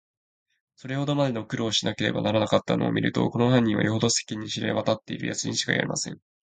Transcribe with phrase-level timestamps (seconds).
[0.77, 6.19] それほどまでの苦労をしなければならなかったのをみると、この犯人は、よほど世間に知れわたっているやつにちがいありません。